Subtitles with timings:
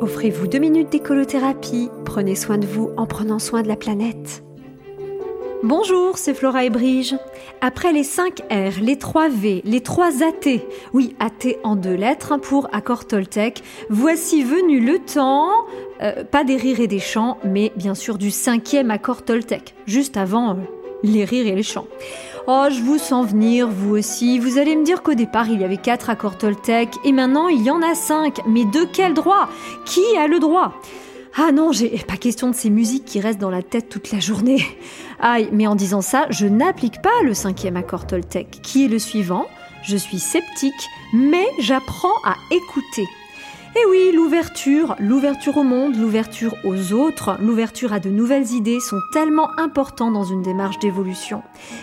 [0.00, 1.90] Offrez-vous deux minutes d'écolothérapie.
[2.04, 4.44] Prenez soin de vous en prenant soin de la planète.
[5.64, 7.16] Bonjour, c'est Flora et Brige.
[7.60, 10.60] Après les 5 R, les 3 V, les 3 AT,
[10.92, 15.50] oui, AT en deux lettres hein, pour accord Toltec, voici venu le temps,
[16.00, 20.16] euh, pas des rires et des chants, mais bien sûr du cinquième accord Toltec, juste
[20.16, 20.54] avant euh,
[21.02, 21.88] les rires et les chants.
[22.50, 24.38] Oh, je vous sens venir, vous aussi.
[24.38, 27.62] Vous allez me dire qu'au départ, il y avait 4 accords Toltec, et maintenant, il
[27.62, 28.40] y en a 5.
[28.46, 29.50] Mais de quel droit?
[29.84, 30.72] Qui a le droit?
[31.36, 34.18] Ah non, j'ai pas question de ces musiques qui restent dans la tête toute la
[34.18, 34.64] journée.
[35.20, 38.98] Aïe, mais en disant ça, je n'applique pas le cinquième accord Toltec, qui est le
[38.98, 39.44] suivant.
[39.82, 40.72] Je suis sceptique,
[41.12, 43.06] mais j'apprends à écouter.
[43.76, 48.98] Et oui, l'ouverture, l'ouverture au monde, l'ouverture aux autres, l'ouverture à de nouvelles idées sont
[49.12, 51.42] tellement importants dans une démarche d'évolution.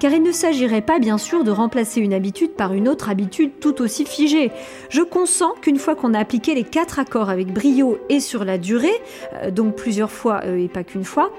[0.00, 3.60] Car il ne s'agirait pas bien sûr de remplacer une habitude par une autre habitude
[3.60, 4.50] tout aussi figée.
[4.88, 8.56] Je consens qu'une fois qu'on a appliqué les quatre accords avec brio et sur la
[8.56, 9.02] durée,
[9.34, 11.30] euh, donc plusieurs fois euh, et pas qu'une fois,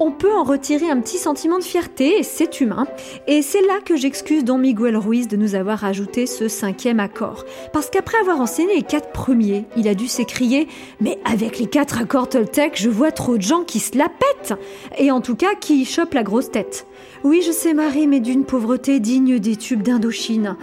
[0.00, 2.86] on peut en retirer un petit sentiment de fierté, c'est humain.
[3.26, 7.44] Et c'est là que j'excuse Don Miguel Ruiz de nous avoir ajouté ce cinquième accord.
[7.72, 10.68] Parce qu'après avoir enseigné les quatre premiers, il a dû s'écrier
[11.00, 14.58] Mais avec les quatre accords Toltec, je vois trop de gens qui se la pètent
[14.98, 16.86] Et en tout cas, qui chopent la grosse tête.
[17.22, 20.56] Oui, je sais, Marie, mais d'une pauvreté digne des tubes d'Indochine.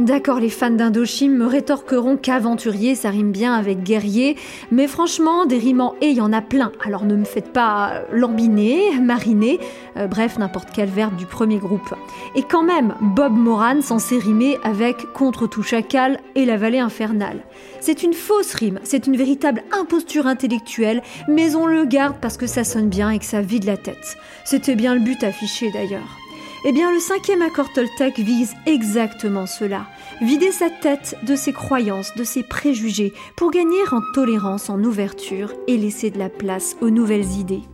[0.00, 4.36] D'accord, les fans d'Indochine me rétorqueront qu'aventurier, ça rime bien avec guerrier,
[4.72, 6.72] mais franchement, des rimants et il y en a plein.
[6.84, 9.60] Alors ne me faites pas lambiner, mariner,
[9.96, 11.94] euh, bref, n'importe quel verbe du premier groupe.
[12.34, 17.44] Et quand même, Bob Moran censé rimer avec contre tout chacal et la vallée infernale.
[17.78, 22.48] C'est une fausse rime, c'est une véritable imposture intellectuelle, mais on le garde parce que
[22.48, 24.16] ça sonne bien et que ça vide la tête.
[24.44, 26.23] C'était bien le but affiché d'ailleurs.
[26.66, 29.86] Eh bien, le cinquième accord Toltec vise exactement cela.
[30.22, 35.52] Vider sa tête de ses croyances, de ses préjugés, pour gagner en tolérance, en ouverture
[35.68, 37.64] et laisser de la place aux nouvelles idées.